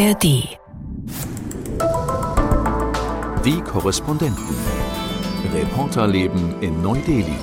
[0.00, 0.48] ARD.
[3.44, 4.56] Die Korrespondenten.
[5.52, 7.36] Reporterleben in Neu-Delhi.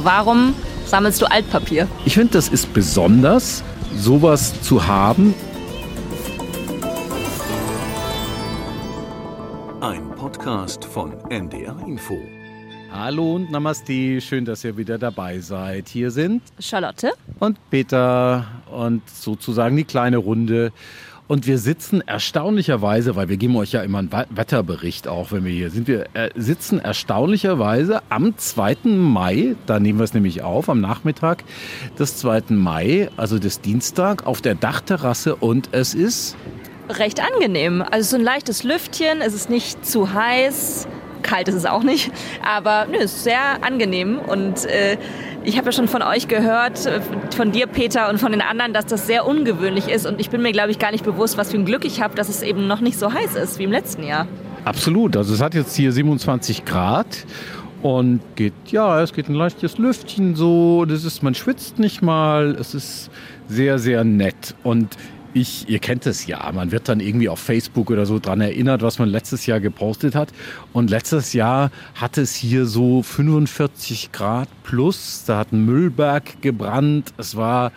[0.00, 0.54] Warum
[0.84, 1.88] sammelst du Altpapier?
[2.04, 3.64] Ich finde, das ist besonders,
[3.96, 5.32] sowas zu haben.
[9.80, 12.18] Ein Podcast von NDR Info.
[12.92, 15.88] Hallo und Namaste, schön, dass ihr wieder dabei seid.
[15.88, 20.72] Hier sind Charlotte und Peter und sozusagen die kleine Runde.
[21.30, 25.52] Und wir sitzen erstaunlicherweise, weil wir geben euch ja immer einen Wetterbericht auch, wenn wir
[25.52, 28.78] hier sind, wir äh, sitzen erstaunlicherweise am 2.
[28.86, 31.44] Mai, da nehmen wir es nämlich auf, am Nachmittag
[31.96, 32.46] des 2.
[32.48, 36.36] Mai, also des Dienstag, auf der Dachterrasse und es ist
[36.88, 37.80] recht angenehm.
[37.88, 40.88] Also so ein leichtes Lüftchen, es ist nicht zu heiß,
[41.22, 42.10] kalt ist es auch nicht,
[42.44, 44.96] aber nö, ist sehr angenehm und äh,
[45.42, 47.00] ich habe ja schon von euch gehört, äh,
[47.34, 50.06] von dir, Peter, und von den anderen, dass das sehr ungewöhnlich ist.
[50.06, 52.14] Und ich bin mir, glaube ich, gar nicht bewusst, was für ein Glück ich habe,
[52.14, 54.26] dass es eben noch nicht so heiß ist wie im letzten Jahr.
[54.64, 55.16] Absolut.
[55.16, 57.24] Also es hat jetzt hier 27 Grad
[57.82, 60.84] und geht, ja, es geht ein leichtes Lüftchen so.
[60.84, 62.56] Das ist, man schwitzt nicht mal.
[62.60, 63.10] Es ist
[63.48, 64.54] sehr, sehr nett.
[64.62, 64.96] Und
[65.34, 68.82] ich, ihr kennt es ja, man wird dann irgendwie auf Facebook oder so dran erinnert,
[68.82, 70.32] was man letztes Jahr gepostet hat.
[70.72, 77.12] Und letztes Jahr hatte es hier so 45 Grad plus, da hat ein Müllberg gebrannt.
[77.16, 77.72] Es war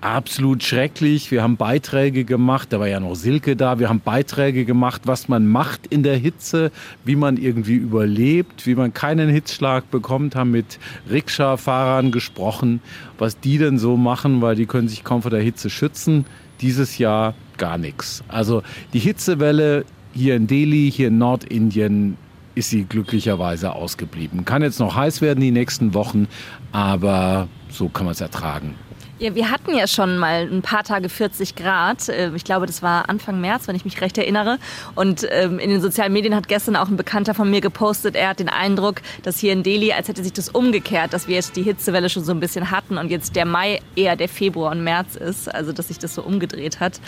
[0.00, 1.30] absolut schrecklich.
[1.30, 3.78] Wir haben Beiträge gemacht, da war ja noch Silke da.
[3.78, 6.70] Wir haben Beiträge gemacht, was man macht in der Hitze,
[7.04, 10.78] wie man irgendwie überlebt, wie man keinen Hitzschlag bekommt, haben mit
[11.10, 12.80] Rikscha-Fahrern gesprochen,
[13.18, 16.24] was die denn so machen, weil die können sich kaum vor der Hitze schützen
[16.60, 18.22] dieses Jahr gar nichts.
[18.28, 22.16] Also die Hitzewelle hier in Delhi, hier in Nordindien,
[22.54, 24.44] ist sie glücklicherweise ausgeblieben.
[24.44, 26.26] Kann jetzt noch heiß werden die nächsten Wochen,
[26.72, 28.74] aber so kann man es ertragen.
[29.20, 32.08] Ja, wir hatten ja schon mal ein paar Tage 40 Grad.
[32.08, 34.56] Ähm, ich glaube, das war Anfang März, wenn ich mich recht erinnere.
[34.94, 38.30] Und ähm, in den sozialen Medien hat gestern auch ein Bekannter von mir gepostet, er
[38.30, 41.54] hat den Eindruck, dass hier in Delhi, als hätte sich das umgekehrt, dass wir jetzt
[41.56, 44.82] die Hitzewelle schon so ein bisschen hatten und jetzt der Mai eher der Februar und
[44.82, 45.54] März ist.
[45.54, 46.98] Also, dass sich das so umgedreht hat.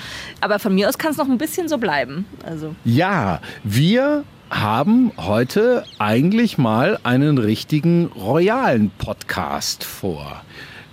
[0.43, 2.27] Aber von mir aus kann es noch ein bisschen so bleiben.
[2.45, 2.75] Also.
[2.84, 10.43] Ja, wir haben heute eigentlich mal einen richtigen royalen Podcast vor.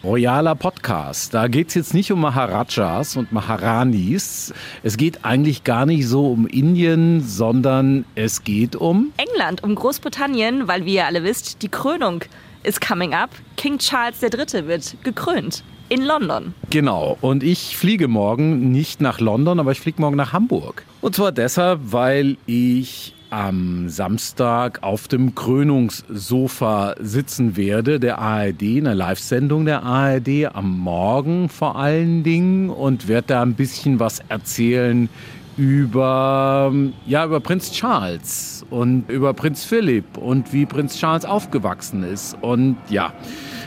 [0.03, 1.33] Royaler Podcast.
[1.33, 4.53] Da geht es jetzt nicht um Maharajas und Maharanis.
[4.81, 10.69] Es geht eigentlich gar nicht so um Indien, sondern es geht um England, um Großbritannien,
[10.69, 12.23] weil wie ihr alle wisst, die Krönung
[12.63, 13.29] ist coming up.
[13.57, 14.67] King Charles III.
[14.67, 16.53] wird gekrönt in London.
[16.69, 17.17] Genau.
[17.19, 20.85] Und ich fliege morgen nicht nach London, aber ich fliege morgen nach Hamburg.
[21.01, 28.85] Und zwar deshalb, weil ich am Samstag auf dem Krönungssofa sitzen werde, der ARD, in
[28.85, 34.19] der Live-Sendung der ARD, am Morgen vor allen Dingen und werde da ein bisschen was
[34.29, 35.09] erzählen
[35.57, 36.73] über,
[37.05, 42.37] ja, über Prinz Charles und über Prinz Philipp und wie Prinz Charles aufgewachsen ist.
[42.41, 43.13] Und ja,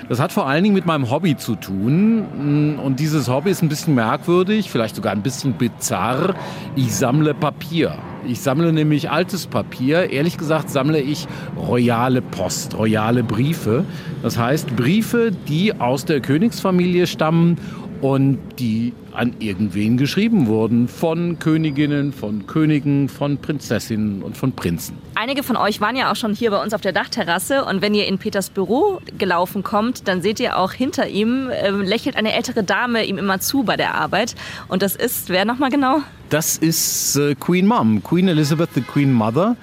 [0.08, 2.78] das hat vor allen Dingen mit meinem Hobby zu tun.
[2.82, 6.34] Und dieses Hobby ist ein bisschen merkwürdig, vielleicht sogar ein bisschen bizarr.
[6.76, 7.94] Ich sammle Papier.
[8.26, 10.10] Ich sammle nämlich altes Papier.
[10.10, 13.84] Ehrlich gesagt sammle ich royale Post, royale Briefe.
[14.22, 17.56] Das heißt Briefe, die aus der Königsfamilie stammen
[18.00, 20.88] und die an irgendwen geschrieben wurden.
[20.88, 24.96] Von Königinnen, von Königen, von Prinzessinnen und von Prinzen.
[25.14, 27.94] Einige von euch waren ja auch schon hier bei uns auf der Dachterrasse und wenn
[27.94, 32.32] ihr in Peters Büro gelaufen kommt, dann seht ihr auch hinter ihm äh, lächelt eine
[32.32, 34.34] ältere Dame ihm immer zu bei der Arbeit.
[34.68, 36.00] Und das ist, wer nochmal genau?
[36.30, 39.56] Das ist äh, Queen Mom, Queen Elizabeth, the Queen Mother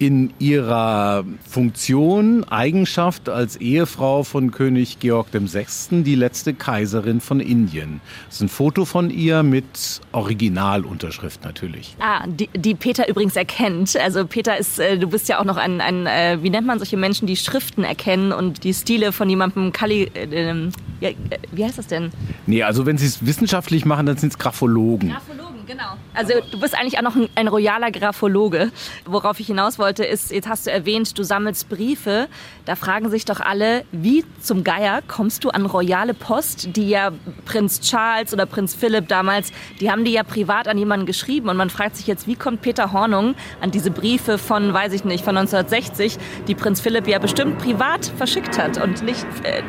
[0.00, 8.00] in ihrer Funktion, Eigenschaft als Ehefrau von König Georg VI., die letzte Kaiserin von Indien.
[8.26, 11.96] Das ist ein Foto von ihr mit Originalunterschrift natürlich.
[12.00, 13.94] Ah, die, die Peter übrigens erkennt.
[13.94, 16.78] Also Peter ist, äh, du bist ja auch noch ein, ein äh, wie nennt man
[16.78, 21.10] solche Menschen, die Schriften erkennen und die Stile von jemandem, Kali, äh, ja,
[21.52, 22.10] wie heißt das denn?
[22.46, 25.10] Nee, also wenn sie es wissenschaftlich machen, dann sind es Graphologen.
[25.10, 25.49] Graphologen.
[25.70, 25.92] Genau.
[26.14, 28.72] Also du bist eigentlich auch noch ein, ein, royaler Graphologe.
[29.04, 32.26] Worauf ich hinaus wollte, ist, jetzt hast du erwähnt, du sammelst Briefe.
[32.64, 37.12] Da fragen sich doch alle, wie zum Geier kommst du an royale Post, die ja
[37.44, 41.48] Prinz Charles oder Prinz Philipp damals, die haben die ja privat an jemanden geschrieben.
[41.48, 45.04] Und man fragt sich jetzt, wie kommt Peter Hornung an diese Briefe von, weiß ich
[45.04, 46.18] nicht, von 1960,
[46.48, 49.24] die Prinz Philipp ja bestimmt privat verschickt hat und nicht...
[49.44, 49.62] Äh,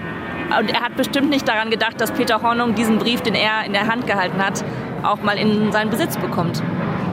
[0.59, 3.71] und er hat bestimmt nicht daran gedacht, dass Peter Hornung diesen Brief, den er in
[3.71, 4.65] der Hand gehalten hat,
[5.03, 6.62] auch mal in seinen Besitz bekommt.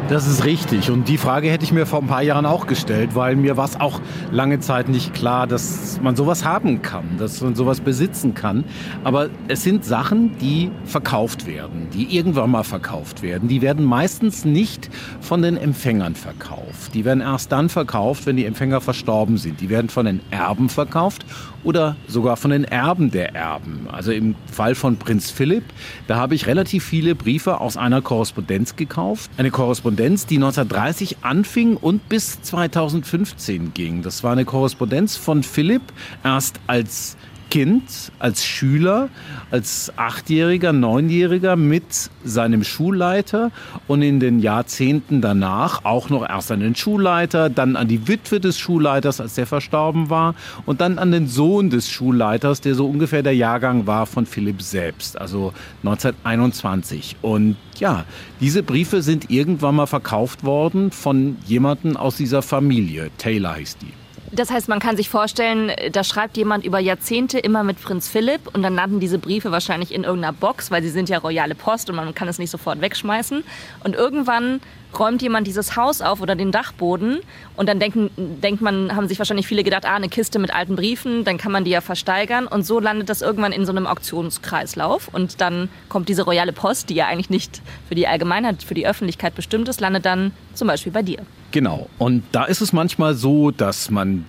[0.08, 0.90] Das ist richtig.
[0.90, 3.66] Und die Frage hätte ich mir vor ein paar Jahren auch gestellt, weil mir war
[3.66, 4.00] es auch
[4.32, 8.64] lange Zeit nicht klar, dass man sowas haben kann, dass man sowas besitzen kann.
[9.04, 13.50] Aber es sind Sachen, die verkauft werden, die irgendwann mal verkauft werden.
[13.50, 14.88] Die werden meistens nicht
[15.20, 16.94] von den Empfängern verkauft.
[16.94, 19.60] Die werden erst dann verkauft, wenn die Empfänger verstorben sind.
[19.60, 21.26] Die werden von den Erben verkauft
[21.64, 23.86] oder sogar von den Erben der Erben.
[23.90, 25.64] Also im Fall von Prinz Philipp,
[26.06, 29.30] da habe ich relativ viele Briefe aus einer Korrespondenz gekauft.
[29.36, 34.02] Eine Korrespondenz, die 1930 anfing und bis 2015 ging.
[34.02, 35.82] Das war eine Korrespondenz von Philipp
[36.24, 37.16] erst als
[37.50, 39.08] Kind, als Schüler,
[39.50, 43.50] als Achtjähriger, Neunjähriger mit seinem Schulleiter
[43.86, 48.40] und in den Jahrzehnten danach auch noch erst an den Schulleiter, dann an die Witwe
[48.40, 50.34] des Schulleiters, als der verstorben war
[50.66, 54.62] und dann an den Sohn des Schulleiters, der so ungefähr der Jahrgang war von Philipp
[54.62, 55.52] selbst, also
[55.84, 57.16] 1921.
[57.22, 58.04] Und ja,
[58.40, 63.10] diese Briefe sind irgendwann mal verkauft worden von jemandem aus dieser Familie.
[63.18, 64.07] Taylor hieß die.
[64.32, 68.54] Das heißt, man kann sich vorstellen, da schreibt jemand über Jahrzehnte immer mit Prinz Philipp
[68.54, 71.88] und dann landen diese Briefe wahrscheinlich in irgendeiner Box, weil sie sind ja royale Post
[71.90, 73.44] und man kann es nicht sofort wegschmeißen.
[73.84, 74.60] Und irgendwann
[74.98, 77.20] räumt jemand dieses Haus auf oder den Dachboden
[77.56, 80.76] und dann denken, denkt man, haben sich wahrscheinlich viele gedacht, ah, eine Kiste mit alten
[80.76, 83.86] Briefen, dann kann man die ja versteigern und so landet das irgendwann in so einem
[83.86, 88.74] Auktionskreislauf und dann kommt diese royale Post, die ja eigentlich nicht für die Allgemeinheit, für
[88.74, 91.18] die Öffentlichkeit bestimmt ist, landet dann zum Beispiel bei dir.
[91.50, 91.88] Genau.
[91.98, 94.26] Und da ist es manchmal so, dass man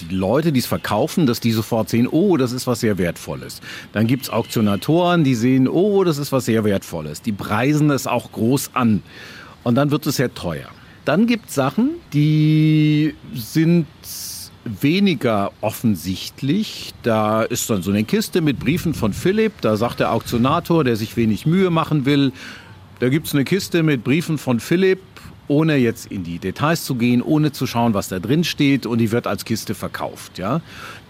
[0.00, 3.60] die Leute, die es verkaufen, dass die sofort sehen, oh, das ist was sehr Wertvolles.
[3.92, 7.22] Dann gibt es Auktionatoren, die sehen, oh, das ist was sehr Wertvolles.
[7.22, 9.02] Die preisen es auch groß an.
[9.68, 10.70] Und dann wird es sehr teuer.
[11.04, 13.86] Dann gibt es Sachen, die sind
[14.64, 16.94] weniger offensichtlich.
[17.02, 19.60] Da ist dann so eine Kiste mit Briefen von Philipp.
[19.60, 22.32] Da sagt der Auktionator, der sich wenig Mühe machen will,
[23.00, 25.00] da gibt es eine Kiste mit Briefen von Philipp
[25.48, 28.98] ohne jetzt in die Details zu gehen, ohne zu schauen, was da drin steht und
[28.98, 30.38] die wird als Kiste verkauft.
[30.38, 30.60] Ja?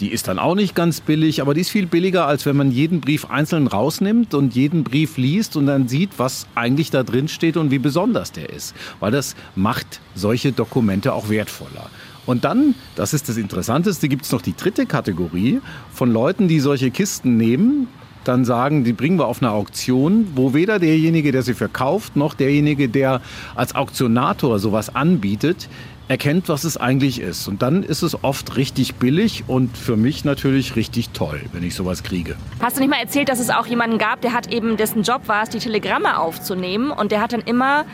[0.01, 2.71] Die ist dann auch nicht ganz billig, aber die ist viel billiger, als wenn man
[2.71, 7.29] jeden Brief einzeln rausnimmt und jeden Brief liest und dann sieht, was eigentlich da drin
[7.29, 8.75] steht und wie besonders der ist.
[9.01, 11.91] Weil das macht solche Dokumente auch wertvoller.
[12.27, 16.61] Und dann, das ist das Interessanteste, gibt es noch die dritte Kategorie von Leuten, die
[16.61, 17.89] solche Kisten nehmen
[18.29, 22.35] dann sagen, die bringen wir auf eine Auktion, wo weder derjenige, der sie verkauft, noch
[22.35, 23.21] derjenige, der
[23.55, 25.69] als Auktionator sowas anbietet,
[26.09, 27.49] erkennt, was es eigentlich ist.
[27.49, 31.75] Und dann ist es oft richtig billig und für mich natürlich richtig toll, wenn ich
[31.75, 32.37] sowas kriege.
[32.61, 35.23] Hast du nicht mal erzählt, dass es auch jemanden gab, der hat eben, dessen Job
[35.27, 37.85] war es, die Telegramme aufzunehmen und der hat dann immer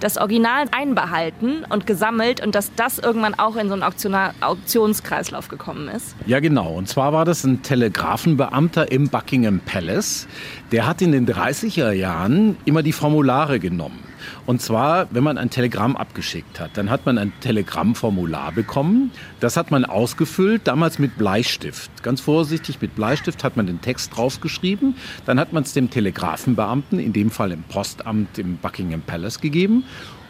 [0.00, 5.88] das Original einbehalten und gesammelt und dass das irgendwann auch in so einen Auktionskreislauf gekommen
[5.88, 6.14] ist?
[6.26, 6.72] Ja, genau.
[6.72, 10.28] Und zwar war das ein Telegrafenbeamter im Buckingham Palace.
[10.72, 14.03] Der hat in den 30er Jahren immer die Formulare genommen.
[14.46, 19.10] Und zwar, wenn man ein Telegramm abgeschickt hat, dann hat man ein Telegrammformular bekommen.
[19.40, 22.02] Das hat man ausgefüllt, damals mit Bleistift.
[22.02, 24.96] Ganz vorsichtig mit Bleistift hat man den Text draufgeschrieben.
[25.26, 29.84] Dann hat man es dem Telegrafenbeamten, in dem Fall im Postamt im Buckingham Palace gegeben.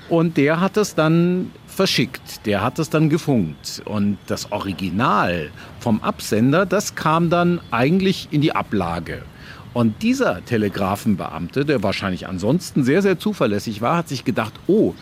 [0.08, 3.82] Und der hat es dann verschickt, der hat es dann gefunkt.
[3.86, 5.50] Und das Original
[5.80, 9.22] vom Absender, das kam dann eigentlich in die Ablage.
[9.74, 14.94] Und dieser Telegrafenbeamte, der wahrscheinlich ansonsten sehr, sehr zuverlässig war, hat sich gedacht, oh,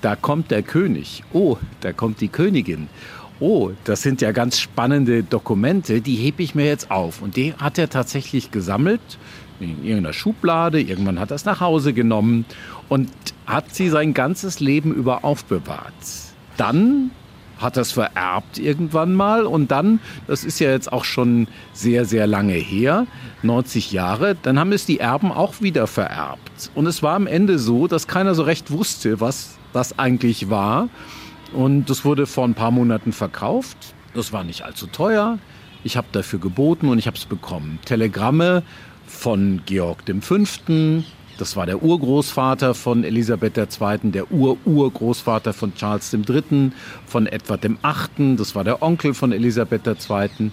[0.00, 2.88] da kommt der König, oh, da kommt die Königin.
[3.38, 7.20] Oh, das sind ja ganz spannende Dokumente, die hebe ich mir jetzt auf.
[7.20, 9.18] Und die hat er tatsächlich gesammelt
[9.60, 10.80] in irgendeiner Schublade.
[10.80, 12.46] Irgendwann hat er es nach Hause genommen
[12.88, 13.10] und
[13.46, 15.92] hat sie sein ganzes Leben über aufbewahrt.
[16.56, 17.10] Dann
[17.58, 22.26] hat das vererbt irgendwann mal und dann, das ist ja jetzt auch schon sehr, sehr
[22.26, 23.06] lange her,
[23.42, 26.70] 90 Jahre, dann haben es die Erben auch wieder vererbt.
[26.74, 30.88] Und es war am Ende so, dass keiner so recht wusste, was das eigentlich war.
[31.52, 33.76] Und das wurde vor ein paar Monaten verkauft.
[34.14, 35.38] Das war nicht allzu teuer.
[35.84, 37.78] Ich habe dafür geboten und ich habe es bekommen.
[37.84, 38.62] Telegramme
[39.06, 40.36] von Georg V.,
[41.38, 46.72] das war der Urgroßvater von Elisabeth II., der Ur-Urgroßvater von Charles III.,
[47.06, 50.50] von Edward VIII., das war der Onkel von Elisabeth II.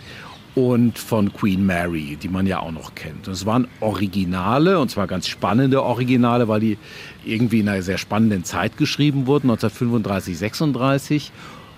[0.55, 3.27] und von Queen Mary, die man ja auch noch kennt.
[3.27, 6.77] Und es waren Originale, und zwar ganz spannende Originale, weil die
[7.25, 11.31] irgendwie in einer sehr spannenden Zeit geschrieben wurden, 1935, 36.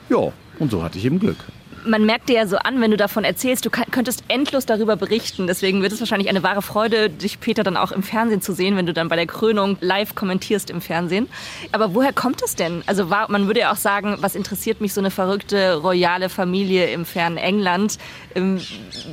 [0.10, 1.38] Ja, und so hatte ich eben Glück.
[1.86, 5.48] Man merkt dir ja so an, wenn du davon erzählst, du könntest endlos darüber berichten.
[5.48, 8.76] Deswegen wird es wahrscheinlich eine wahre Freude, dich Peter dann auch im Fernsehen zu sehen,
[8.78, 11.28] wenn du dann bei der Krönung live kommentierst im Fernsehen.
[11.72, 12.84] Aber woher kommt es denn?
[12.86, 16.88] Also war, man würde ja auch sagen, was interessiert mich so eine verrückte royale Familie
[16.88, 17.98] im fernen England?
[18.36, 18.60] Ähm,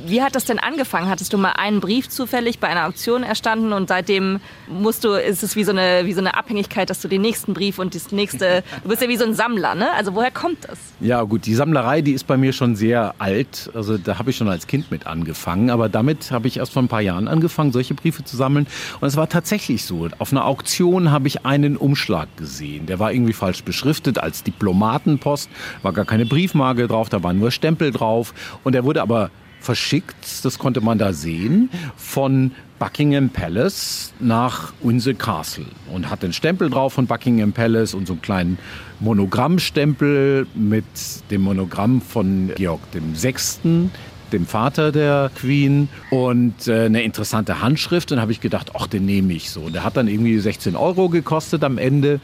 [0.05, 1.09] wie hat das denn angefangen?
[1.09, 5.43] Hattest du mal einen Brief zufällig bei einer Auktion erstanden und seitdem musst du, ist
[5.43, 8.11] es wie so eine, wie so eine Abhängigkeit, dass du den nächsten Brief und das
[8.11, 9.91] nächste, du bist ja wie so ein Sammler, ne?
[9.93, 10.77] Also woher kommt das?
[10.99, 13.69] Ja gut, die Sammlerei, die ist bei mir schon sehr alt.
[13.73, 15.69] Also da habe ich schon als Kind mit angefangen.
[15.69, 18.67] Aber damit habe ich erst vor ein paar Jahren angefangen, solche Briefe zu sammeln.
[19.01, 20.07] Und es war tatsächlich so.
[20.19, 22.85] Auf einer Auktion habe ich einen Umschlag gesehen.
[22.85, 25.49] Der war irgendwie falsch beschriftet als Diplomatenpost.
[25.81, 28.33] War gar keine Briefmarke drauf, da waren nur Stempel drauf.
[28.63, 29.29] Und der wurde aber
[29.59, 32.51] verschickt, das konnte man da sehen, von
[32.83, 35.63] Buckingham Palace nach Windsor Castle
[35.93, 38.57] und hat den Stempel drauf von Buckingham Palace und so einen kleinen
[38.99, 40.83] Monogrammstempel mit
[41.31, 43.89] dem Monogramm von Georg VI.,
[44.33, 48.11] dem Vater der Queen und äh, eine interessante Handschrift.
[48.11, 49.69] Und habe ich gedacht, ach, den nehme ich so.
[49.69, 52.19] Der hat dann irgendwie 16 Euro gekostet am Ende.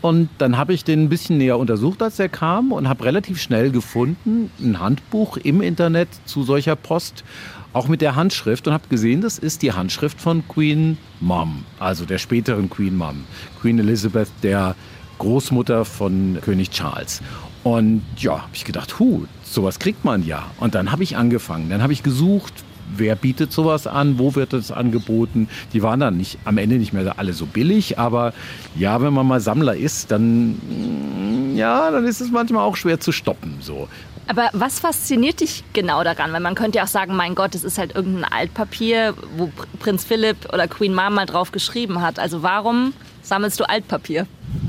[0.00, 3.38] Und dann habe ich den ein bisschen näher untersucht, als er kam und habe relativ
[3.38, 7.22] schnell gefunden, ein Handbuch im Internet zu solcher Post,
[7.72, 12.04] auch mit der Handschrift und habe gesehen, das ist die Handschrift von Queen Mom, also
[12.04, 13.24] der späteren Queen Mom,
[13.60, 14.74] Queen Elizabeth, der
[15.18, 17.22] Großmutter von König Charles.
[17.62, 20.46] Und ja, habe ich gedacht, hu, sowas kriegt man ja.
[20.58, 22.54] Und dann habe ich angefangen, dann habe ich gesucht,
[22.96, 25.48] wer bietet sowas an, wo wird es angeboten.
[25.72, 28.32] Die waren dann nicht am Ende nicht mehr alle so billig, aber
[28.76, 33.00] ja, wenn man mal Sammler ist, dann mm, ja, dann ist es manchmal auch schwer
[33.00, 33.88] zu stoppen so.
[34.30, 36.32] Aber was fasziniert dich genau daran?
[36.32, 40.04] Weil man könnte ja auch sagen, mein Gott, es ist halt irgendein Altpapier, wo Prinz
[40.04, 42.20] Philipp oder Queen Mom mal drauf geschrieben hat.
[42.20, 44.28] Also warum sammelst du Altpapier?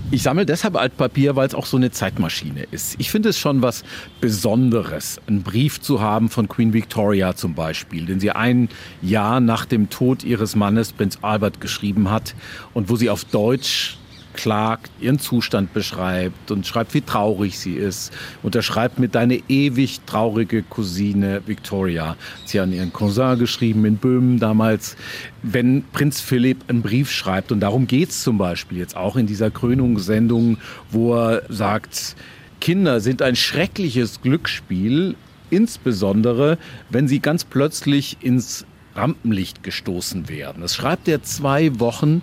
[0.10, 2.96] Ich sammle deshalb Altpapier, weil es auch so eine Zeitmaschine ist.
[2.98, 3.84] Ich finde es schon was
[4.20, 8.68] Besonderes, einen Brief zu haben von Queen Victoria zum Beispiel, den sie ein
[9.04, 12.34] Jahr nach dem Tod ihres Mannes, Prinz Albert, geschrieben hat
[12.74, 14.00] und wo sie auf Deutsch
[14.34, 18.12] klagt, ihren Zustand beschreibt und schreibt, wie traurig sie ist.
[18.44, 22.16] Unterschreibt mit deine ewig traurige Cousine Victoria.
[22.46, 24.96] Sie hat an ihren Cousin geschrieben in Böhmen damals.
[25.44, 29.28] Wenn Prinz Philipp einen Brief schreibt, und darum geht es zum Beispiel jetzt auch in
[29.28, 30.58] dieser Krönungssendung,
[30.90, 32.16] wo er sagt,
[32.60, 35.16] Kinder sind ein schreckliches Glücksspiel,
[35.50, 36.58] insbesondere
[36.90, 40.62] wenn sie ganz plötzlich ins Rampenlicht gestoßen werden.
[40.62, 42.22] Das schreibt er zwei Wochen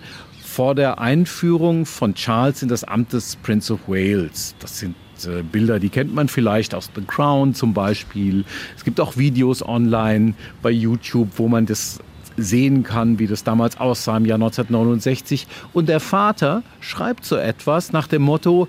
[0.59, 4.55] vor der Einführung von Charles in das Amt des Prince of Wales.
[4.59, 8.43] Das sind äh, Bilder, die kennt man vielleicht aus The Crown zum Beispiel.
[8.75, 11.99] Es gibt auch Videos online bei YouTube, wo man das
[12.35, 15.47] sehen kann, wie das damals aussah im Jahr 1969.
[15.71, 18.67] Und der Vater schreibt so etwas nach dem Motto,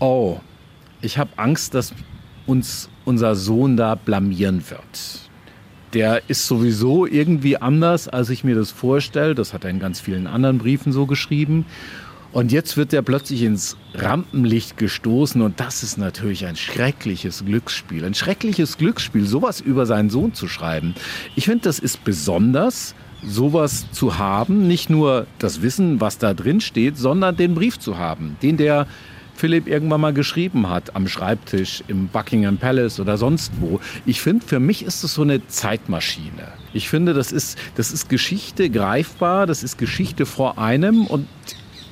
[0.00, 0.40] oh,
[1.00, 1.94] ich habe Angst, dass
[2.44, 5.23] uns unser Sohn da blamieren wird
[5.94, 9.34] der ist sowieso irgendwie anders, als ich mir das vorstelle.
[9.34, 11.64] Das hat er in ganz vielen anderen Briefen so geschrieben.
[12.32, 18.04] Und jetzt wird er plötzlich ins Rampenlicht gestoßen und das ist natürlich ein schreckliches Glücksspiel.
[18.04, 20.96] Ein schreckliches Glücksspiel, sowas über seinen Sohn zu schreiben.
[21.36, 24.66] Ich finde, das ist besonders, sowas zu haben.
[24.66, 28.88] Nicht nur das Wissen, was da drin steht, sondern den Brief zu haben, den der
[29.34, 33.80] Philipp irgendwann mal geschrieben hat am Schreibtisch im Buckingham Palace oder sonst wo.
[34.06, 36.52] Ich finde, für mich ist es so eine Zeitmaschine.
[36.72, 41.26] Ich finde, das ist, das ist Geschichte greifbar, das ist Geschichte vor einem und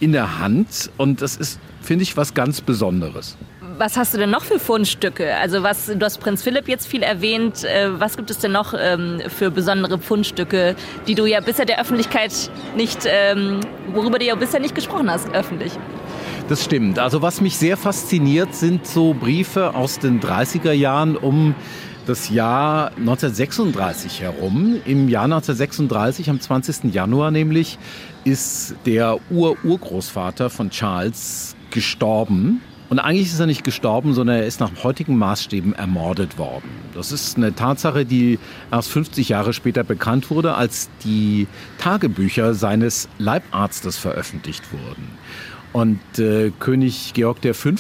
[0.01, 3.37] in der Hand und das ist, finde ich, was ganz Besonderes.
[3.79, 5.37] Was hast du denn noch für Fundstücke?
[5.37, 7.65] Also was, du hast Prinz Philipp jetzt viel erwähnt.
[7.65, 11.81] Äh, was gibt es denn noch ähm, für besondere Fundstücke, die du ja bisher der
[11.81, 12.33] Öffentlichkeit
[12.77, 13.61] nicht, ähm,
[13.93, 15.73] worüber du ja bisher nicht gesprochen hast, öffentlich?
[16.49, 16.99] Das stimmt.
[16.99, 21.55] Also was mich sehr fasziniert, sind so Briefe aus den 30er Jahren um
[22.07, 24.77] das Jahr 1936 herum.
[24.85, 26.93] Im Jahr 1936, am 20.
[26.93, 27.79] Januar nämlich,
[28.25, 32.61] ist der Ur-Urgroßvater von Charles gestorben.
[32.91, 36.69] Und eigentlich ist er nicht gestorben, sondern er ist nach heutigen Maßstäben ermordet worden.
[36.93, 38.39] Das ist eine Tatsache, die
[38.71, 41.47] erst 50 Jahre später bekannt wurde, als die
[41.79, 45.09] Tagebücher seines Leibarztes veröffentlicht wurden.
[45.73, 47.71] Und äh, König Georg V.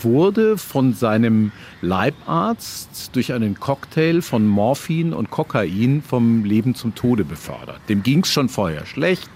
[0.00, 1.50] wurde von seinem
[1.82, 7.80] Leibarzt durch einen Cocktail von Morphin und Kokain vom Leben zum Tode befördert.
[7.88, 9.28] Dem ging es schon vorher schlecht.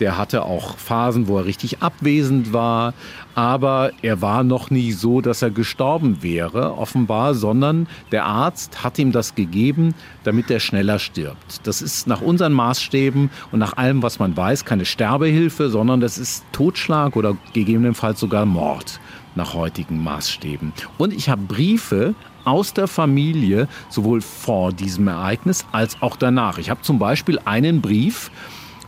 [0.00, 2.94] Der hatte auch Phasen, wo er richtig abwesend war.
[3.36, 8.98] Aber er war noch nie so, dass er gestorben wäre, offenbar, sondern der Arzt hat
[8.98, 11.64] ihm das gegeben, damit er schneller stirbt.
[11.64, 16.18] Das ist nach unseren Maßstäben und nach allem, was man weiß, keine Sterbehilfe, sondern das
[16.18, 18.98] ist Totschlag oder gegebenenfalls sogar Mord
[19.36, 20.72] nach heutigen Maßstäben.
[20.98, 22.14] Und ich habe Briefe
[22.44, 26.58] aus der Familie, sowohl vor diesem Ereignis als auch danach.
[26.58, 28.30] Ich habe zum Beispiel einen Brief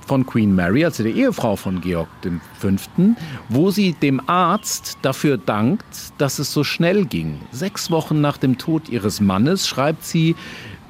[0.07, 2.09] von Queen Mary, also der Ehefrau von Georg
[2.59, 2.69] V.,
[3.49, 5.85] wo sie dem Arzt dafür dankt,
[6.19, 7.41] dass es so schnell ging.
[7.51, 10.37] Sechs Wochen nach dem Tod ihres Mannes schreibt sie,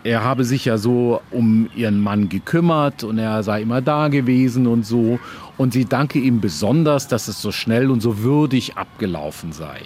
[0.07, 4.69] er habe sich ja so um ihren Mann gekümmert und er sei immer da gewesen
[4.69, 5.19] und so.
[5.57, 9.81] Und sie danke ihm besonders, dass es so schnell und so würdig abgelaufen sei.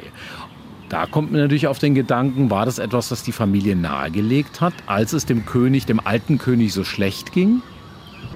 [0.91, 4.75] Da kommt mir natürlich auf den Gedanken, war das etwas, was die Familie nahegelegt hat,
[4.87, 7.63] als es dem König, dem alten König so schlecht ging?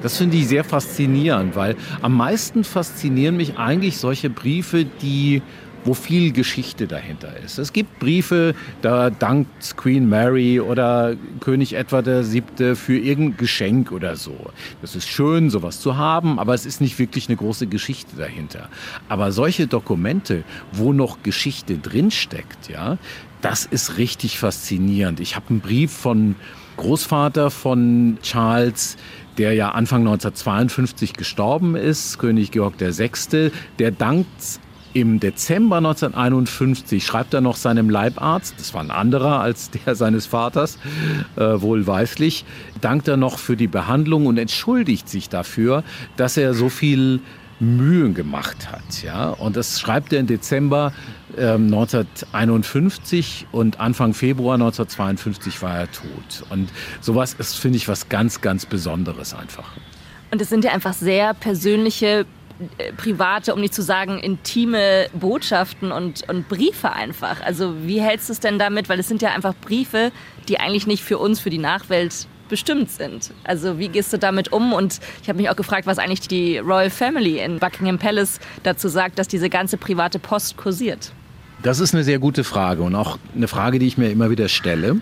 [0.00, 5.43] Das finde ich sehr faszinierend, weil am meisten faszinieren mich eigentlich solche Briefe, die
[5.85, 7.59] wo viel Geschichte dahinter ist.
[7.59, 12.75] Es gibt Briefe, da dankt Queen Mary oder König Edward VII.
[12.75, 14.35] für irgendein Geschenk oder so.
[14.81, 18.69] Das ist schön, sowas zu haben, aber es ist nicht wirklich eine große Geschichte dahinter.
[19.09, 22.99] Aber solche Dokumente, wo noch Geschichte drinsteckt, ja,
[23.41, 25.21] das ist richtig faszinierend.
[25.21, 26.35] Ich habe einen Brief von
[26.76, 28.97] Großvater von Charles,
[29.38, 34.61] der ja Anfang 1952 gestorben ist, König Georg VI., der dankt
[34.95, 40.27] im Dezember 1951 schreibt er noch seinem Leibarzt, das war ein anderer als der seines
[40.27, 40.79] Vaters,
[41.37, 42.45] äh, wohlweislich,
[42.81, 45.83] dankt er noch für die Behandlung und entschuldigt sich dafür,
[46.17, 47.21] dass er so viel
[47.61, 49.03] Mühen gemacht hat.
[49.03, 49.31] Ja?
[49.31, 50.93] Und das schreibt er im Dezember
[51.37, 56.45] äh, 1951 und Anfang Februar 1952 war er tot.
[56.51, 56.71] Und
[57.01, 59.73] sowas ist, finde ich, was ganz, ganz Besonderes einfach.
[60.31, 62.27] Und es sind ja einfach sehr persönliche
[62.97, 67.43] private, um nicht zu sagen intime Botschaften und, und Briefe einfach.
[67.43, 68.89] Also wie hältst du es denn damit?
[68.89, 70.13] Weil es sind ja einfach Briefe,
[70.49, 73.33] die eigentlich nicht für uns, für die Nachwelt bestimmt sind.
[73.43, 74.73] Also wie gehst du damit um?
[74.73, 78.89] Und ich habe mich auch gefragt, was eigentlich die Royal Family in Buckingham Palace dazu
[78.89, 81.13] sagt, dass diese ganze private Post kursiert.
[81.63, 84.49] Das ist eine sehr gute Frage und auch eine Frage, die ich mir immer wieder
[84.49, 85.01] stelle.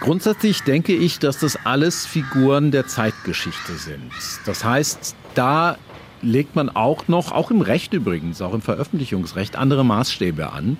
[0.00, 4.10] Grundsätzlich denke ich, dass das alles Figuren der Zeitgeschichte sind.
[4.46, 5.78] Das heißt, da
[6.22, 10.76] legt man auch noch, auch im Recht übrigens, auch im Veröffentlichungsrecht, andere Maßstäbe an,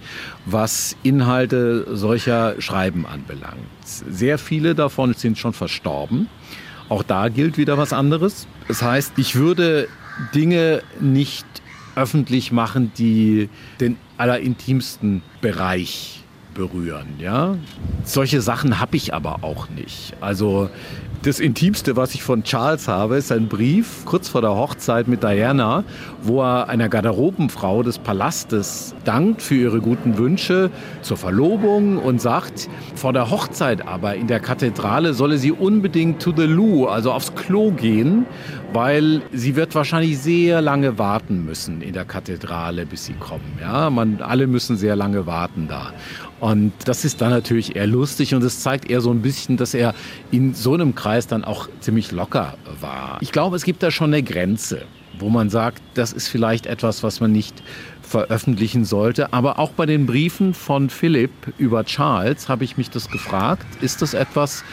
[0.47, 3.59] was Inhalte solcher Schreiben anbelangt.
[3.85, 6.29] Sehr viele davon sind schon verstorben.
[6.89, 8.47] Auch da gilt wieder was anderes.
[8.69, 9.89] Das heißt, ich würde
[10.35, 11.47] Dinge nicht
[11.95, 13.49] öffentlich machen, die
[13.81, 17.07] den allerintimsten Bereich berühren.
[17.19, 17.57] Ja?
[18.05, 20.15] Solche Sachen habe ich aber auch nicht.
[20.21, 20.71] Also
[21.23, 25.23] das Intimste, was ich von Charles habe, ist ein Brief kurz vor der Hochzeit mit
[25.23, 25.85] Diana,
[26.23, 30.71] wo er einer Garderobenfrau des Palastes dankt für ihre guten Wünsche
[31.03, 36.33] zur Verlobung und sagt, vor der Hochzeit aber in der Kathedrale solle sie unbedingt to
[36.35, 38.25] the loo, also aufs Klo gehen,
[38.73, 43.59] weil sie wird wahrscheinlich sehr lange warten müssen in der Kathedrale, bis sie kommen.
[43.61, 45.93] Ja, man, alle müssen sehr lange warten da.
[46.41, 49.75] Und das ist dann natürlich eher lustig und es zeigt eher so ein bisschen, dass
[49.75, 49.95] er
[50.31, 53.19] in so einem Kreis dann auch ziemlich locker war.
[53.21, 54.83] Ich glaube, es gibt da schon eine Grenze,
[55.19, 57.63] wo man sagt, das ist vielleicht etwas, was man nicht
[58.11, 59.33] veröffentlichen sollte.
[59.33, 63.65] Aber auch bei den Briefen von Philipp über Charles habe ich mich das gefragt.
[63.81, 64.65] Ist das etwas,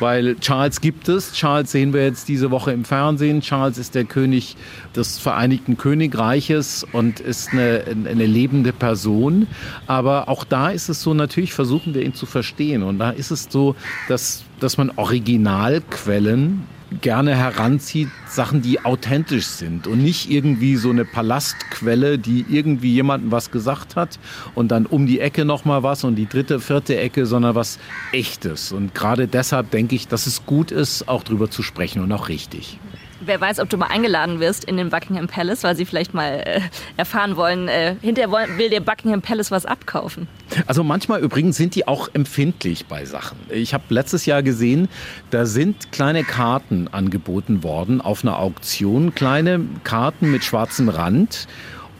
[0.00, 1.32] weil Charles gibt es.
[1.34, 3.42] Charles sehen wir jetzt diese Woche im Fernsehen.
[3.42, 4.56] Charles ist der König
[4.96, 9.46] des Vereinigten Königreiches und ist eine, eine lebende Person.
[9.86, 12.82] Aber auch da ist es so, natürlich versuchen wir ihn zu verstehen.
[12.82, 13.76] Und da ist es so,
[14.08, 16.64] dass, dass man Originalquellen
[17.00, 23.32] gerne heranzieht, Sachen, die authentisch sind und nicht irgendwie so eine Palastquelle, die irgendwie jemandem
[23.32, 24.18] was gesagt hat
[24.54, 27.78] und dann um die Ecke nochmal was und die dritte, vierte Ecke, sondern was
[28.12, 28.72] echtes.
[28.72, 32.28] Und gerade deshalb denke ich, dass es gut ist, auch drüber zu sprechen und auch
[32.28, 32.78] richtig.
[33.20, 36.42] Wer weiß, ob du mal eingeladen wirst in den Buckingham Palace, weil sie vielleicht mal
[36.44, 36.60] äh,
[36.96, 40.28] erfahren wollen, äh, hinterher will der Buckingham Palace was abkaufen.
[40.66, 43.38] Also manchmal übrigens sind die auch empfindlich bei Sachen.
[43.48, 44.88] Ich habe letztes Jahr gesehen,
[45.30, 51.46] da sind kleine Karten angeboten worden auf einer Auktion, kleine Karten mit schwarzem Rand.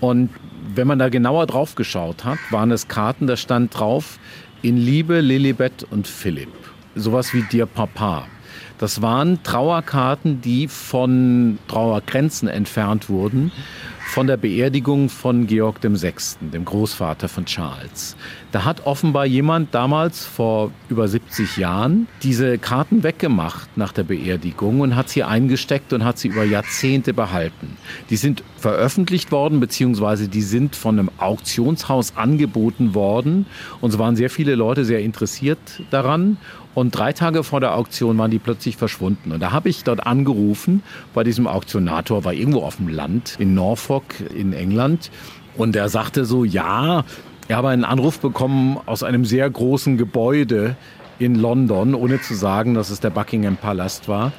[0.00, 0.30] Und
[0.74, 4.18] wenn man da genauer drauf geschaut hat, waren es Karten, da stand drauf,
[4.62, 6.52] in Liebe Lilibet und Philipp.
[6.94, 8.26] Sowas wie Dir Papa.
[8.78, 13.52] Das waren Trauerkarten, die von Trauergrenzen entfernt wurden
[14.06, 18.16] von der Beerdigung von Georg VI., dem Großvater von Charles.
[18.52, 24.80] Da hat offenbar jemand damals vor über 70 Jahren diese Karten weggemacht nach der Beerdigung
[24.80, 27.76] und hat sie eingesteckt und hat sie über Jahrzehnte behalten.
[28.08, 33.46] Die sind veröffentlicht worden, beziehungsweise die sind von einem Auktionshaus angeboten worden.
[33.80, 35.58] Und es waren sehr viele Leute sehr interessiert
[35.90, 36.38] daran.
[36.76, 39.32] Und drei Tage vor der Auktion waren die plötzlich verschwunden.
[39.32, 40.82] Und da habe ich dort angerufen
[41.14, 45.10] bei diesem Auktionator, war irgendwo auf dem Land in Norfolk in England.
[45.56, 47.06] Und er sagte so, ja,
[47.48, 50.76] Ich habe einen Anruf bekommen aus einem sehr großen Gebäude
[51.18, 54.32] in London, ohne zu sagen, dass es der Buckingham Palast war.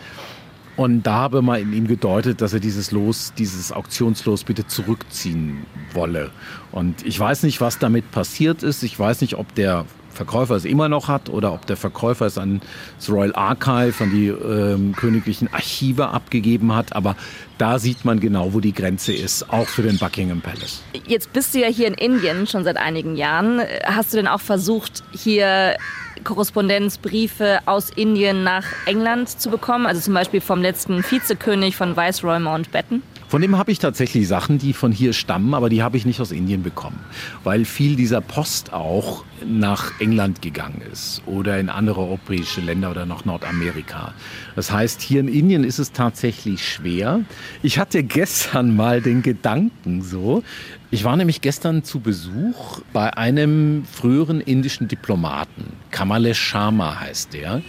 [0.76, 5.66] Und da habe man in ihm gedeutet, dass er dieses Los, dieses Auktionslos bitte zurückziehen
[5.94, 6.30] wolle.
[6.72, 8.84] Und ich weiß nicht, was damit passiert ist.
[8.84, 9.86] Ich weiß nicht, ob der
[10.18, 12.60] Verkäufer es immer noch hat oder ob der Verkäufer es an
[12.98, 16.96] das Royal Archive, an die ähm, königlichen Archive abgegeben hat.
[16.96, 17.16] Aber
[17.58, 20.82] da sieht man genau, wo die Grenze ist, auch für den Buckingham Palace.
[21.06, 23.62] Jetzt bist du ja hier in Indien schon seit einigen Jahren.
[23.86, 25.78] Hast du denn auch versucht, hier
[26.24, 29.86] Korrespondenzbriefe aus Indien nach England zu bekommen?
[29.86, 33.04] Also zum Beispiel vom letzten Vizekönig von Viceroy Mountbatten?
[33.28, 36.22] Von dem habe ich tatsächlich Sachen, die von hier stammen, aber die habe ich nicht
[36.22, 37.00] aus Indien bekommen,
[37.44, 43.06] weil viel dieser Post auch nach England gegangen ist oder in andere europäische Länder oder
[43.06, 44.14] nach Nordamerika.
[44.56, 47.20] Das heißt, hier in Indien ist es tatsächlich schwer.
[47.64, 50.42] Ich hatte gestern mal den Gedanken so,
[50.90, 55.74] ich war nämlich gestern zu Besuch bei einem früheren indischen Diplomaten.
[55.92, 57.62] Kamalesh Sharma heißt der.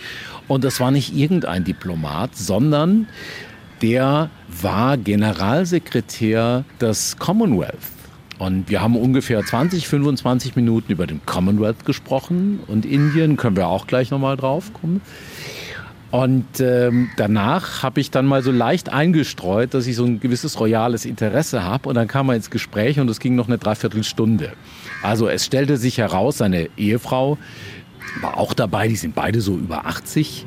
[0.47, 3.09] Und das war nicht irgendein Diplomat, sondern
[3.83, 7.79] der war Generalsekretär des Commonwealth.
[8.39, 13.67] Und wir haben ungefähr 20, 25 Minuten über den Commonwealth gesprochen und Indien können wir
[13.67, 15.01] auch gleich nochmal drauf kommen.
[16.11, 20.59] Und ähm, danach habe ich dann mal so leicht eingestreut, dass ich so ein gewisses
[20.59, 21.89] royales Interesse habe.
[21.89, 24.53] Und dann kam er ins Gespräch und es ging noch eine Dreiviertelstunde.
[25.03, 27.37] Also es stellte sich heraus, seine Ehefrau
[28.23, 30.47] war auch dabei, die sind beide so über 80.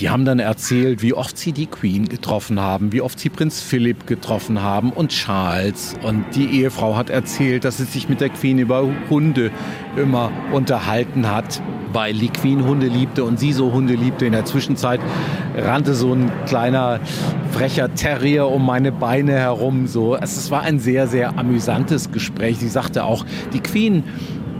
[0.00, 3.60] Die haben dann erzählt, wie oft sie die Queen getroffen haben, wie oft sie Prinz
[3.60, 5.96] Philipp getroffen haben und Charles.
[6.04, 9.50] Und die Ehefrau hat erzählt, dass sie sich mit der Queen über Hunde
[9.96, 11.60] immer unterhalten hat,
[11.92, 14.24] weil die Queen Hunde liebte und sie so Hunde liebte.
[14.26, 15.00] In der Zwischenzeit
[15.56, 17.00] rannte so ein kleiner
[17.50, 19.88] frecher Terrier um meine Beine herum.
[19.88, 22.58] So, es war ein sehr, sehr amüsantes Gespräch.
[22.58, 24.04] Sie sagte auch, die Queen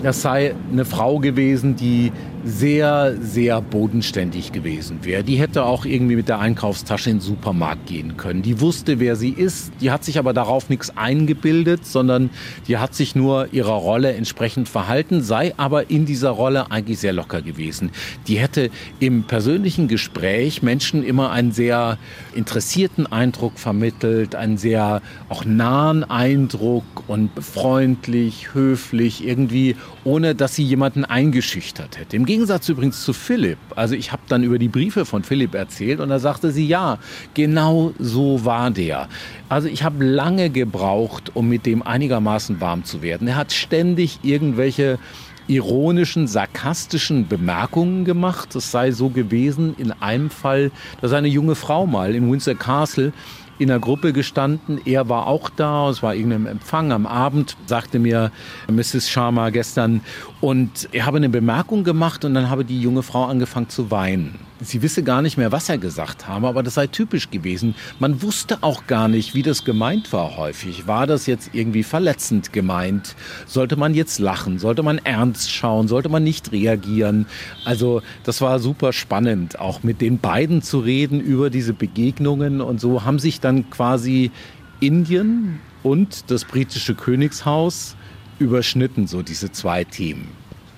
[0.02, 2.12] das sei eine Frau gewesen, die
[2.48, 5.22] sehr, sehr bodenständig gewesen wäre.
[5.22, 8.42] Die hätte auch irgendwie mit der Einkaufstasche in den Supermarkt gehen können.
[8.42, 9.70] Die wusste, wer sie ist.
[9.80, 12.30] Die hat sich aber darauf nichts eingebildet, sondern
[12.66, 17.12] die hat sich nur ihrer Rolle entsprechend verhalten, sei aber in dieser Rolle eigentlich sehr
[17.12, 17.90] locker gewesen.
[18.26, 21.98] Die hätte im persönlichen Gespräch Menschen immer einen sehr
[22.34, 30.64] interessierten Eindruck vermittelt, einen sehr auch nahen Eindruck und freundlich, höflich, irgendwie, ohne dass sie
[30.64, 32.16] jemanden eingeschüchtert hätte.
[32.16, 33.58] Im Gegensatz übrigens zu Philipp.
[33.74, 36.98] Also ich habe dann über die Briefe von Philipp erzählt und da sagte sie, ja,
[37.34, 39.08] genau so war der.
[39.48, 43.26] Also ich habe lange gebraucht, um mit dem einigermaßen warm zu werden.
[43.26, 45.00] Er hat ständig irgendwelche
[45.48, 48.54] ironischen, sarkastischen Bemerkungen gemacht.
[48.54, 50.70] Es sei so gewesen in einem Fall,
[51.00, 53.12] dass eine junge Frau mal in Windsor Castle
[53.58, 54.80] in einer Gruppe gestanden.
[54.84, 58.30] Er war auch da, es war irgendein Empfang am Abend, sagte mir
[58.70, 59.10] Mrs.
[59.10, 60.00] Sharma gestern.
[60.40, 64.47] Und er habe eine Bemerkung gemacht und dann habe die junge Frau angefangen zu weinen.
[64.60, 67.76] Sie wisse gar nicht mehr, was er gesagt habe, aber das sei typisch gewesen.
[68.00, 70.88] Man wusste auch gar nicht, wie das gemeint war häufig.
[70.88, 73.14] War das jetzt irgendwie verletzend gemeint?
[73.46, 74.58] Sollte man jetzt lachen?
[74.58, 75.86] Sollte man ernst schauen?
[75.86, 77.26] Sollte man nicht reagieren?
[77.64, 82.60] Also das war super spannend, auch mit den beiden zu reden über diese Begegnungen.
[82.60, 84.32] Und so haben sich dann quasi
[84.80, 87.94] Indien und das britische Königshaus
[88.40, 90.28] überschnitten, so diese zwei Themen.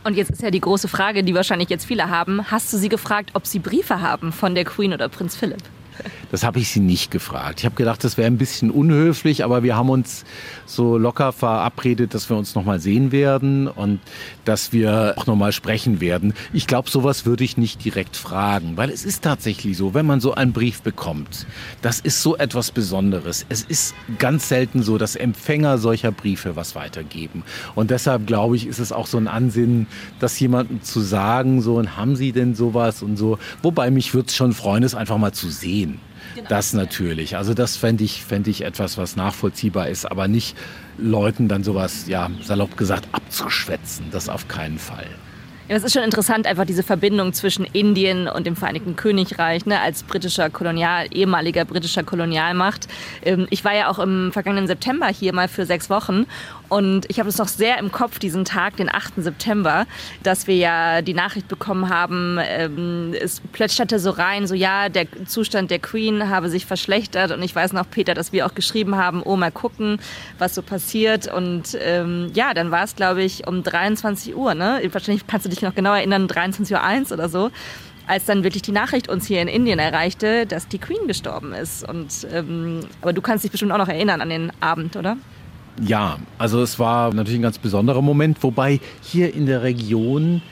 [0.02, 2.50] Und jetzt ist ja die große Frage, die wahrscheinlich jetzt viele haben.
[2.50, 5.62] Hast du sie gefragt, ob sie Briefe haben von der Queen oder Prinz Philipp?
[6.30, 7.60] Das habe ich sie nicht gefragt.
[7.60, 10.24] Ich habe gedacht, das wäre ein bisschen unhöflich, aber wir haben uns
[10.66, 14.00] so locker verabredet, dass wir uns noch mal sehen werden und
[14.44, 16.34] dass wir auch noch mal sprechen werden.
[16.52, 20.20] Ich glaube, sowas würde ich nicht direkt fragen, weil es ist tatsächlich so, wenn man
[20.20, 21.46] so einen Brief bekommt,
[21.82, 23.46] das ist so etwas Besonderes.
[23.48, 27.42] Es ist ganz selten so, dass Empfänger solcher Briefe was weitergeben.
[27.74, 29.86] Und deshalb glaube ich, ist es auch so ein Ansinnen,
[30.18, 33.38] das jemandem zu sagen, so, und haben Sie denn sowas und so.
[33.62, 35.89] Wobei mich würde es schon freuen, es einfach mal zu sehen.
[36.34, 36.48] Genau.
[36.48, 37.36] Das natürlich.
[37.36, 40.56] Also das fände ich, fänd ich etwas, was nachvollziehbar ist, aber nicht
[40.98, 44.06] Leuten dann sowas, ja, salopp gesagt, abzuschwätzen.
[44.10, 45.06] Das auf keinen Fall.
[45.70, 49.80] Ja, das ist schon interessant, einfach diese Verbindung zwischen Indien und dem Vereinigten Königreich, ne,
[49.80, 52.88] als britischer Kolonial, ehemaliger britischer Kolonialmacht.
[53.22, 56.26] Ähm, ich war ja auch im vergangenen September hier mal für sechs Wochen
[56.70, 59.14] und ich habe es noch sehr im Kopf, diesen Tag, den 8.
[59.18, 59.86] September,
[60.22, 65.06] dass wir ja die Nachricht bekommen haben, ähm, es plätscherte so rein, so ja, der
[65.26, 68.96] Zustand der Queen habe sich verschlechtert und ich weiß noch, Peter, dass wir auch geschrieben
[68.96, 69.98] haben, oh, mal gucken,
[70.38, 74.80] was so passiert und ähm, ja, dann war es, glaube ich, um 23 Uhr, ne?
[74.92, 77.50] Wahrscheinlich kannst du dich noch genau erinnern, 23.01 Uhr oder so,
[78.06, 81.88] als dann wirklich die Nachricht uns hier in Indien erreichte, dass die Queen gestorben ist.
[81.88, 85.16] Und, ähm, aber du kannst dich bestimmt auch noch erinnern an den Abend, oder?
[85.82, 90.42] Ja, also es war natürlich ein ganz besonderer Moment, wobei hier in der Region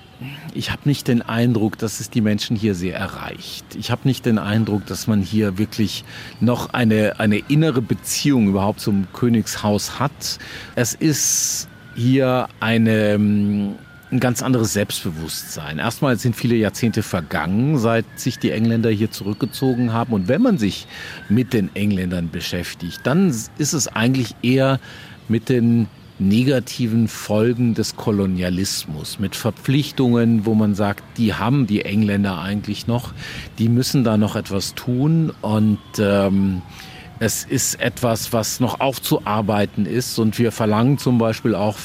[0.52, 3.64] ich habe nicht den Eindruck, dass es die Menschen hier sehr erreicht.
[3.78, 6.04] Ich habe nicht den Eindruck, dass man hier wirklich
[6.40, 10.38] noch eine, eine innere Beziehung überhaupt zum Königshaus hat.
[10.74, 13.74] Es ist hier eine, ähm,
[14.10, 15.78] ein ganz anderes Selbstbewusstsein.
[15.78, 20.12] Erstmal sind viele Jahrzehnte vergangen, seit sich die Engländer hier zurückgezogen haben.
[20.14, 20.86] Und wenn man sich
[21.28, 24.80] mit den Engländern beschäftigt, dann ist es eigentlich eher
[25.28, 25.88] mit den
[26.18, 33.12] negativen Folgen des Kolonialismus, mit Verpflichtungen, wo man sagt, die haben die Engländer eigentlich noch,
[33.58, 35.32] die müssen da noch etwas tun.
[35.40, 36.62] Und ähm,
[37.20, 40.18] es ist etwas, was noch aufzuarbeiten ist.
[40.18, 41.76] Und wir verlangen zum Beispiel auch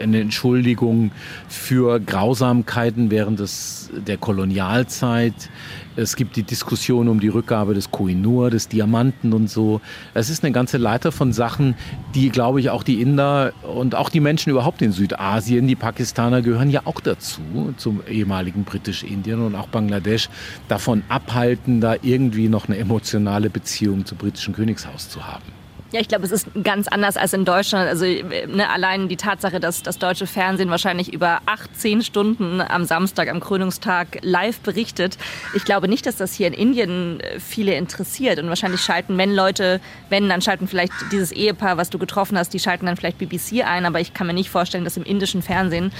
[0.00, 1.10] eine Entschuldigung
[1.48, 5.50] für Grausamkeiten während des, der Kolonialzeit.
[5.96, 9.80] Es gibt die Diskussion um die Rückgabe des Koinur, des Diamanten und so.
[10.12, 11.74] Es ist eine ganze Leiter von Sachen,
[12.14, 16.42] die, glaube ich, auch die Inder und auch die Menschen überhaupt in Südasien, die Pakistaner
[16.42, 17.40] gehören ja auch dazu,
[17.78, 20.28] zum ehemaligen Britisch-Indien und auch Bangladesch,
[20.68, 25.55] davon abhalten, da irgendwie noch eine emotionale Beziehung zum britischen Königshaus zu haben.
[25.92, 27.88] Ja, ich glaube, es ist ganz anders als in Deutschland.
[27.88, 33.28] Also ne, allein die Tatsache, dass das deutsche Fernsehen wahrscheinlich über 18 Stunden am Samstag,
[33.30, 35.16] am Krönungstag live berichtet.
[35.54, 38.40] Ich glaube nicht, dass das hier in Indien äh, viele interessiert.
[38.40, 42.52] Und wahrscheinlich schalten, wenn Leute, wenn, dann schalten vielleicht dieses Ehepaar, was du getroffen hast,
[42.52, 43.86] die schalten dann vielleicht BBC ein.
[43.86, 45.92] Aber ich kann mir nicht vorstellen, dass im indischen Fernsehen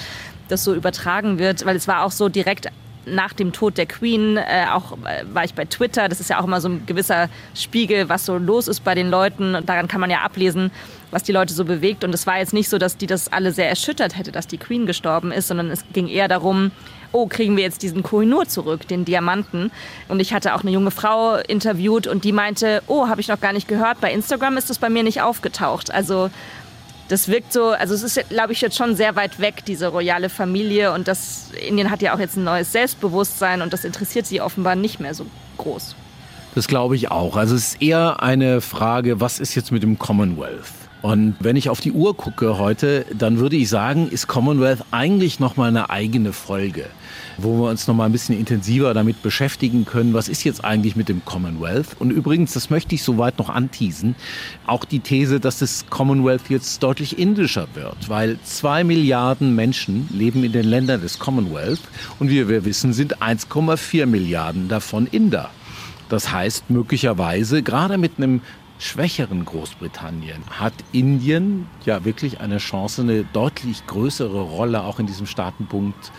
[0.49, 2.67] das so übertragen wird, weil es war auch so direkt
[3.07, 6.39] nach dem Tod der Queen, äh, auch äh, war ich bei Twitter, das ist ja
[6.39, 9.55] auch immer so ein gewisser Spiegel, was so los ist bei den Leuten.
[9.55, 10.71] Und daran kann man ja ablesen,
[11.11, 12.03] was die Leute so bewegt.
[12.03, 14.57] Und es war jetzt nicht so, dass die das alle sehr erschüttert hätte, dass die
[14.57, 16.71] Queen gestorben ist, sondern es ging eher darum,
[17.11, 19.71] oh, kriegen wir jetzt diesen Kohinoor zurück, den Diamanten.
[20.07, 23.39] Und ich hatte auch eine junge Frau interviewt und die meinte, oh, habe ich noch
[23.39, 25.91] gar nicht gehört, bei Instagram ist das bei mir nicht aufgetaucht.
[25.91, 26.29] Also
[27.07, 30.29] das wirkt so, also es ist, glaube ich, jetzt schon sehr weit weg, diese royale
[30.29, 30.93] Familie.
[30.93, 34.75] Und das Indien hat ja auch jetzt ein neues Selbstbewusstsein und das interessiert sie offenbar
[34.75, 35.25] nicht mehr so
[35.57, 35.95] groß.
[36.55, 37.37] Das glaube ich auch.
[37.37, 40.65] Also es ist eher eine Frage, was ist jetzt mit dem Commonwealth?
[41.01, 45.39] Und wenn ich auf die Uhr gucke heute, dann würde ich sagen, ist Commonwealth eigentlich
[45.39, 46.85] noch mal eine eigene Folge,
[47.37, 50.95] wo wir uns noch mal ein bisschen intensiver damit beschäftigen können, was ist jetzt eigentlich
[50.95, 51.95] mit dem Commonwealth?
[51.99, 54.15] Und übrigens, das möchte ich soweit noch anteasen,
[54.65, 60.43] auch die These, dass das Commonwealth jetzt deutlich indischer wird, weil zwei Milliarden Menschen leben
[60.43, 61.81] in den Ländern des Commonwealth
[62.19, 65.49] und wie wir wissen, sind 1,4 Milliarden davon Inder.
[66.09, 68.41] Das heißt, möglicherweise, gerade mit einem
[68.79, 75.25] schwächeren Großbritannien hat Indien ja wirklich eine Chance, eine deutlich größere Rolle auch in diesem
[75.25, 76.11] Staatenpunkt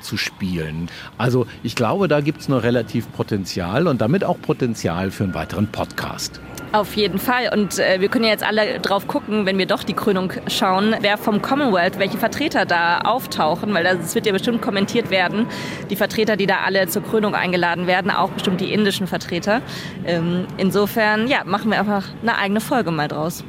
[0.00, 0.90] zu spielen.
[1.18, 5.34] Also ich glaube, da gibt es noch relativ Potenzial und damit auch Potenzial für einen
[5.34, 6.40] weiteren Podcast.
[6.72, 7.50] Auf jeden Fall.
[7.52, 10.94] Und äh, wir können ja jetzt alle drauf gucken, wenn wir doch die Krönung schauen,
[11.00, 15.46] wer vom Commonwealth, welche Vertreter da auftauchen, weil das wird ja bestimmt kommentiert werden.
[15.90, 19.62] Die Vertreter, die da alle zur Krönung eingeladen werden, auch bestimmt die indischen Vertreter.
[20.04, 23.44] Ähm, insofern, ja, machen wir einfach eine eigene Folge mal draus.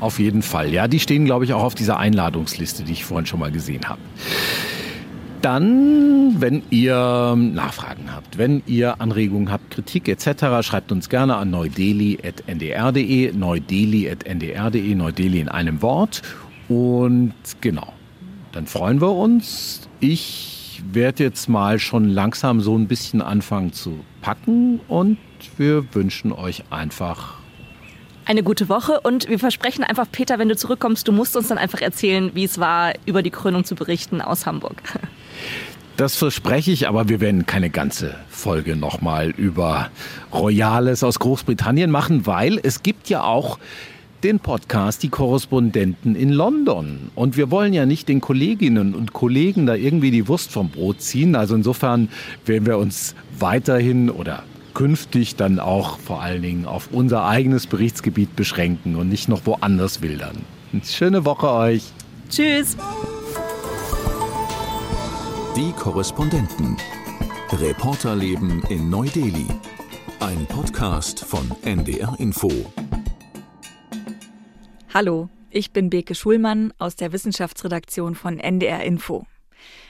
[0.00, 0.72] Auf jeden Fall.
[0.72, 3.88] Ja, die stehen, glaube ich, auch auf dieser Einladungsliste, die ich vorhin schon mal gesehen
[3.88, 4.00] habe.
[5.42, 11.50] Dann, wenn ihr Nachfragen habt, wenn ihr Anregungen habt, Kritik etc., schreibt uns gerne an
[11.50, 16.22] neudeli.ndr.de, neudeli.ndr.de, neudeli in einem Wort.
[16.68, 17.92] Und genau,
[18.52, 19.88] dann freuen wir uns.
[20.00, 25.18] Ich werde jetzt mal schon langsam so ein bisschen anfangen zu packen und
[25.56, 27.34] wir wünschen euch einfach
[28.26, 31.58] eine gute Woche und wir versprechen einfach, Peter, wenn du zurückkommst, du musst uns dann
[31.58, 34.82] einfach erzählen, wie es war, über die Krönung zu berichten aus Hamburg.
[35.96, 39.88] Das verspreche ich, aber wir werden keine ganze Folge nochmal über
[40.32, 43.58] Royales aus Großbritannien machen, weil es gibt ja auch
[44.22, 47.10] den Podcast Die Korrespondenten in London.
[47.14, 51.00] Und wir wollen ja nicht den Kolleginnen und Kollegen da irgendwie die Wurst vom Brot
[51.00, 51.34] ziehen.
[51.34, 52.08] Also insofern
[52.44, 54.42] werden wir uns weiterhin oder
[54.74, 60.02] künftig dann auch vor allen Dingen auf unser eigenes Berichtsgebiet beschränken und nicht noch woanders
[60.02, 60.36] wildern.
[60.84, 61.84] Schöne Woche euch.
[62.28, 62.76] Tschüss.
[65.56, 66.76] Die Korrespondenten.
[67.50, 69.46] Reporterleben in Neu-Delhi.
[70.20, 72.50] Ein Podcast von NDR Info.
[74.92, 79.24] Hallo, ich bin Beke Schulmann aus der Wissenschaftsredaktion von NDR Info.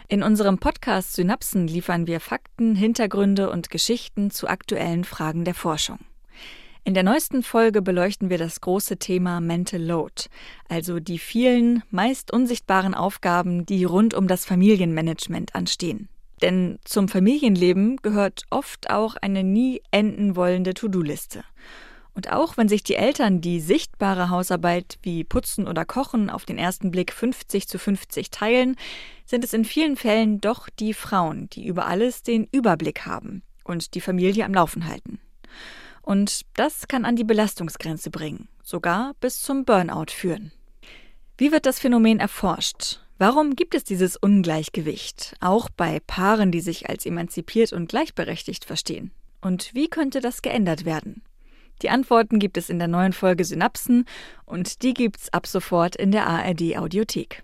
[0.06, 5.98] In unserem Podcast Synapsen liefern wir Fakten, Hintergründe und Geschichten zu aktuellen Fragen der Forschung.
[6.86, 10.26] In der neuesten Folge beleuchten wir das große Thema Mental Load,
[10.68, 16.08] also die vielen, meist unsichtbaren Aufgaben, die rund um das Familienmanagement anstehen.
[16.42, 21.42] Denn zum Familienleben gehört oft auch eine nie enden wollende To-Do-Liste.
[22.14, 26.56] Und auch wenn sich die Eltern die sichtbare Hausarbeit wie Putzen oder Kochen auf den
[26.56, 28.76] ersten Blick 50 zu 50 teilen,
[29.24, 33.94] sind es in vielen Fällen doch die Frauen, die über alles den Überblick haben und
[33.96, 35.18] die Familie am Laufen halten.
[36.06, 40.52] Und das kann an die Belastungsgrenze bringen, sogar bis zum Burnout führen.
[41.36, 43.00] Wie wird das Phänomen erforscht?
[43.18, 49.10] Warum gibt es dieses Ungleichgewicht, auch bei Paaren, die sich als emanzipiert und gleichberechtigt verstehen?
[49.40, 51.22] Und wie könnte das geändert werden?
[51.82, 54.04] Die Antworten gibt es in der neuen Folge Synapsen
[54.44, 57.42] und die gibt's ab sofort in der ARD Audiothek.